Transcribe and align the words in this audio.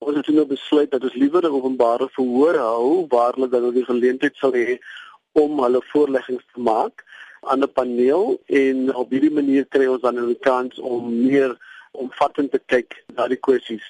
Ons 0.00 0.16
het 0.16 0.28
nou 0.32 0.46
besluit 0.48 0.88
dat 0.90 1.02
ons 1.04 1.16
liewer 1.22 1.44
'n 1.44 1.56
openbare 1.56 2.06
verhoor 2.12 2.56
hou 2.56 3.06
waar 3.08 3.34
hulle 3.34 3.48
dan 3.48 3.74
die 3.74 3.84
geleentheid 3.84 4.36
sal 4.36 4.54
hê 4.56 4.78
om 5.32 5.60
hulle 5.62 5.82
voorleggings 5.92 6.46
te 6.52 6.60
maak 6.68 7.04
aan 7.40 7.60
'n 7.64 7.72
paneel 7.78 8.40
en 8.46 8.94
op 8.94 9.10
hierdie 9.10 9.36
manier 9.40 9.66
kry 9.74 9.86
ons 9.86 10.00
dan 10.00 10.16
'n 10.18 10.38
kans 10.40 10.78
om 10.78 11.26
meer 11.26 11.52
omvattend 11.90 12.50
te 12.50 12.60
kyk 12.72 13.04
na 13.14 13.28
die 13.28 13.42
kwessies. 13.46 13.84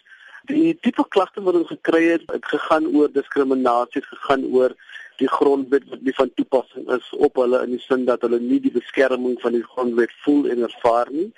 Die 0.51 0.79
tipe 0.81 1.05
klagte 1.09 1.43
wat 1.43 1.55
ons 1.55 1.73
gekry 1.77 2.05
het, 2.05 2.23
het 2.33 2.45
gegaan 2.45 2.87
oor 2.97 3.13
diskriminasie, 3.13 4.03
gegaan 4.03 4.45
oor 4.53 4.75
die 5.17 5.29
grondwet 5.29 5.89
wat 5.91 6.01
nie 6.01 6.15
van 6.15 6.35
toepassing 6.35 6.91
is 6.91 7.13
op 7.13 7.37
hulle 7.37 7.63
in 7.63 7.71
die 7.71 7.85
sin 7.87 8.05
dat 8.05 8.21
hulle 8.21 8.41
nie 8.41 8.61
die 8.61 8.73
beskerming 8.81 9.41
van 9.41 9.53
die 9.53 9.67
grondwet 9.73 10.13
voel 10.25 10.49
en 10.49 10.63
ervaar 10.63 11.07
nie. 11.11 11.33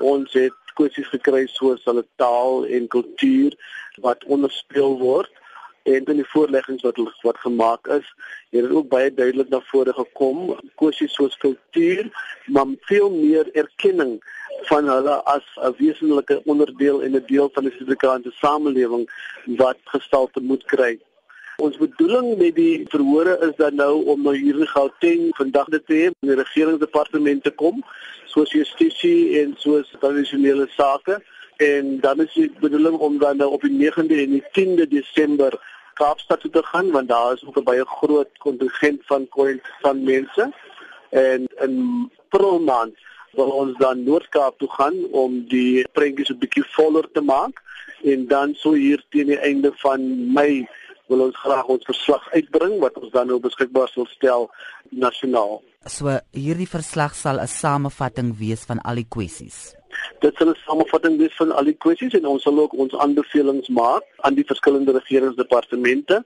Ons 0.00 0.32
het 0.32 0.67
kwessies 0.78 1.10
gekry 1.14 1.46
soos 1.50 1.84
hulle 1.88 2.04
taal 2.22 2.64
en 2.78 2.88
kultuur 2.94 3.56
wat 4.06 4.24
onderspeel 4.36 4.96
word 5.02 5.34
en 5.88 6.04
dan 6.04 6.20
die 6.20 6.30
voorleggings 6.32 6.82
wat 6.82 6.98
wat 7.22 7.38
gemaak 7.44 7.86
is, 7.86 8.06
het 8.50 8.64
dit 8.66 8.70
ook 8.70 8.88
baie 8.92 9.14
duidelik 9.14 9.48
na 9.48 9.60
vore 9.70 9.92
gekom, 9.96 10.52
kwessies 10.80 11.14
soos 11.16 11.36
kultuur, 11.44 12.08
maar 12.46 12.74
veel 12.90 13.10
meer 13.10 13.48
erkenning 13.62 14.18
van 14.70 14.88
hulle 14.90 15.16
as 15.34 15.46
'n 15.56 15.74
wesenlike 15.78 16.40
onderdeel 16.44 17.02
en 17.02 17.16
'n 17.16 17.24
deel 17.26 17.50
van 17.52 17.64
die 17.64 17.72
Suid-Afrikaanse 17.72 18.32
samelewing 18.40 19.08
wat 19.56 19.78
gestalte 19.84 20.40
moet 20.40 20.64
kry. 20.64 20.98
Ons 21.58 21.74
bedoeling 21.74 22.36
met 22.38 22.54
die 22.54 22.84
verhore 22.86 23.32
is 23.42 23.56
dan 23.58 23.74
nou 23.74 24.04
om 24.12 24.20
nou 24.22 24.34
hier 24.36 24.60
in 24.62 24.68
Gauteng 24.70 25.24
vandag 25.34 25.66
te 25.72 25.80
hê 25.88 26.04
in 26.06 26.28
die 26.28 26.36
regeringsdepartement 26.38 27.42
te 27.42 27.50
kom, 27.50 27.80
soos 28.30 28.52
justisie 28.54 29.40
en 29.40 29.56
soos 29.58 29.90
tradisionele 29.98 30.68
sake. 30.76 31.16
En 31.66 31.98
dan 32.04 32.22
is 32.22 32.30
die 32.38 32.46
bedoeling 32.62 33.00
om 33.08 33.18
dan 33.18 33.42
nou 33.42 33.50
op 33.58 33.66
die 33.66 33.74
9de 33.74 34.20
en 34.22 34.36
die 34.36 34.44
10de 34.60 34.86
Desember 34.94 35.58
Kaapstad 35.98 36.46
toe 36.46 36.52
te 36.60 36.62
gaan 36.70 36.94
want 36.94 37.10
daar 37.10 37.34
is 37.34 37.42
ook 37.42 37.58
'n 37.58 37.66
baie 37.72 37.90
groot 37.98 38.30
kontingent 38.38 39.02
van 39.10 39.28
koeien 39.28 39.60
van 39.82 40.04
mense. 40.04 40.50
En 41.10 41.50
in 41.66 41.74
April 42.22 42.60
maand 42.60 42.94
wil 43.32 43.50
ons 43.50 43.78
dan 43.78 44.04
Noord-Kaap 44.04 44.58
toe 44.58 44.70
gaan 44.70 44.94
om 45.10 45.42
die 45.48 45.88
prentjies 45.92 46.30
'n 46.30 46.38
bietjie 46.38 46.66
voller 46.78 47.10
te 47.12 47.20
maak. 47.20 47.62
En 48.02 48.26
dan 48.26 48.54
so 48.54 48.72
hier 48.72 49.02
teen 49.10 49.26
die 49.26 49.42
einde 49.42 49.72
van 49.74 50.32
Mei 50.32 50.68
wil 51.08 51.24
ons 51.28 51.36
graag 51.36 51.68
ons 51.72 51.88
verslag 51.88 52.24
uitbring 52.34 52.78
wat 52.82 52.96
ons 53.00 53.12
dan 53.12 53.30
nou 53.30 53.38
beskikbaar 53.40 53.88
sal 53.92 54.06
stel 54.12 54.48
nasionaal. 54.90 55.60
So 55.88 56.18
hierdie 56.36 56.68
verslag 56.68 57.14
sal 57.14 57.40
'n 57.40 57.46
samevatting 57.46 58.36
wees 58.38 58.64
van 58.68 58.80
al 58.84 59.00
die 59.00 59.08
kwessies. 59.08 59.74
Dit 60.20 60.36
sal 60.36 60.50
'n 60.50 60.60
samevatting 60.66 61.18
wees 61.18 61.36
van 61.36 61.52
al 61.52 61.64
die 61.64 61.78
kwessies 61.84 62.14
en 62.14 62.26
ons 62.26 62.42
sal 62.42 62.58
ook 62.58 62.72
ons 62.72 62.94
aanbevelings 62.94 63.68
maak 63.68 64.04
aan 64.20 64.34
die 64.34 64.44
verskillende 64.44 64.92
regeringsdepartemente 64.92 66.24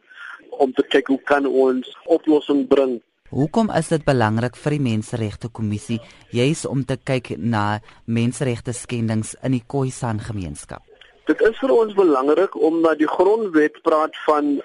om 0.51 0.73
te 0.73 0.83
kyk 0.83 1.07
hoe 1.07 1.23
kan 1.23 1.47
ons 1.47 1.97
oplossings 2.05 2.69
bring. 2.69 3.01
Hoekom 3.33 3.71
is 3.71 3.89
dit 3.89 4.05
belangrik 4.05 4.57
vir 4.57 4.71
die 4.71 4.81
Menseregte 4.81 5.49
Kommissie 5.49 6.01
juis 6.31 6.67
om 6.69 6.85
te 6.85 6.99
kyk 7.01 7.39
na 7.39 7.81
menseregte 8.05 8.73
skendings 8.77 9.33
in 9.43 9.53
die 9.57 9.65
Khoisan 9.65 10.21
gemeenskap? 10.21 10.83
Dit 11.25 11.41
is 11.41 11.59
vir 11.59 11.71
ons 11.71 11.95
belangrik 11.95 12.55
omdat 12.59 12.99
die 12.99 13.11
grondwet 13.11 13.83
praat 13.83 14.17
van 14.27 14.57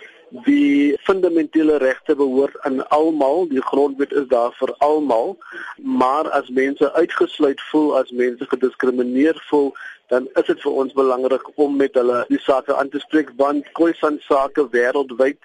die 0.45 0.97
fundamentele 1.05 1.77
regte 1.77 2.15
behoort 2.15 2.57
aan 2.67 2.81
almal. 2.89 3.45
Die 3.47 3.61
grondwet 3.61 4.11
is 4.11 4.25
daar 4.27 4.55
vir 4.59 4.73
almal. 4.77 5.37
Maar 5.77 6.29
as 6.29 6.49
mense 6.49 6.93
uitgesluit 6.93 7.61
voel, 7.69 7.93
as 7.97 8.11
mense 8.11 8.45
gediskrimineer 8.49 9.37
voel, 9.49 9.71
dan 10.07 10.27
is 10.33 10.49
dit 10.49 10.61
vir 10.61 10.71
ons 10.81 10.93
belangrik 10.93 11.45
om 11.55 11.75
met 11.75 11.95
hulle 11.99 12.23
die 12.31 12.41
sake 12.41 12.75
aan 12.75 12.89
te 12.89 12.99
spreek 13.03 13.31
want 13.39 13.67
Khoisan 13.77 14.19
sake 14.25 14.67
wêreldwyd 14.71 15.39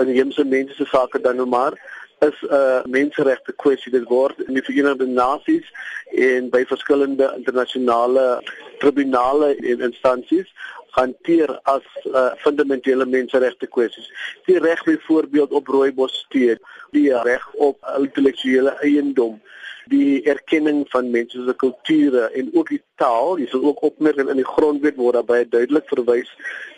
in 0.00 0.10
die 0.10 0.44
mense 0.44 0.74
se 0.74 0.86
sake 0.90 1.20
dan 1.22 1.36
nou 1.36 1.46
maar 1.46 1.74
is 2.24 2.38
'n 2.42 2.54
uh, 2.54 2.82
menseregte 2.84 3.52
kwessie 3.52 3.92
dit 3.92 4.06
word 4.08 4.38
in 4.46 4.54
die 4.54 4.62
Verenigde 4.62 5.06
Nasies 5.06 5.66
en 6.16 6.50
by 6.50 6.64
verskillende 6.68 7.32
internasionale 7.36 8.42
tribunale 8.80 9.56
en 9.56 9.80
instansies 9.80 10.48
hanteer 10.96 11.52
as 11.68 11.84
uh, 12.08 12.32
fundamentele 12.42 13.06
menseregte 13.06 13.68
kwessies. 13.68 14.08
Die 14.48 14.58
reg 14.62 14.84
byvoorbeeld 14.84 15.52
op 15.52 15.68
rooibos 15.68 16.24
steek, 16.26 16.62
die 16.96 17.10
reg 17.28 17.44
op 17.54 17.84
intellektuele 17.98 18.76
eiendom, 18.84 19.36
die 19.92 20.22
erkenning 20.26 20.82
van 20.90 21.10
mense 21.14 21.44
se 21.46 21.54
kulture 21.62 22.26
en 22.34 22.48
ook 22.54 22.72
die 22.72 22.82
taal. 22.98 23.36
Jy 23.38 23.50
sal 23.52 23.66
ook 23.70 23.84
opmerk 23.86 24.18
in 24.24 24.40
die 24.40 24.48
grondwet 24.48 24.98
word 24.98 25.18
daar 25.18 25.28
baie 25.28 25.46
duidelik 25.48 25.86
verwys 25.92 26.32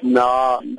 na 0.05 0.29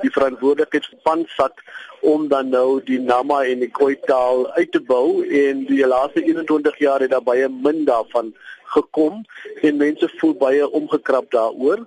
die 0.02 0.12
verantwoordelikheid 0.14 0.86
van 1.06 1.24
SAT 1.34 1.64
om 2.06 2.28
dan 2.28 2.52
nou 2.54 2.80
die 2.86 3.00
Nama 3.00 3.42
en 3.44 3.64
die 3.64 3.72
Khoi 3.72 3.96
taal 4.06 4.46
uit 4.56 4.70
te 4.72 4.80
bou 4.80 5.24
en 5.24 5.66
die 5.68 5.82
laaste 5.86 6.22
21 6.22 6.78
jaar 6.80 7.02
het 7.04 7.12
daar 7.12 7.24
baie 7.24 7.48
min 7.48 7.84
daarvan 7.88 8.32
gekom 8.74 9.22
en 9.62 9.76
mense 9.76 10.08
voel 10.20 10.34
baie 10.40 10.70
omgekrap 10.80 11.30
daaroor 11.34 11.84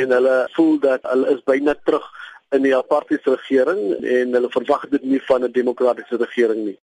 en 0.00 0.14
hulle 0.16 0.36
voel 0.56 0.78
dat 0.84 1.06
hulle 1.12 1.34
is 1.36 1.42
byna 1.50 1.74
terug 1.84 2.06
in 2.54 2.62
die 2.62 2.76
apartheid 2.76 3.26
regering 3.26 3.82
en 4.16 4.34
hulle 4.38 4.50
verwag 4.56 4.88
dit 4.94 5.04
nie 5.04 5.22
van 5.28 5.44
'n 5.44 5.52
demokratiese 5.52 6.16
regering 6.16 6.64
nie 6.64 6.78